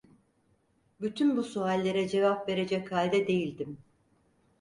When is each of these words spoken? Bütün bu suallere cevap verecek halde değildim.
Bütün 1.01 1.37
bu 1.37 1.43
suallere 1.43 2.07
cevap 2.07 2.49
verecek 2.49 2.91
halde 2.91 3.27
değildim. 3.27 3.77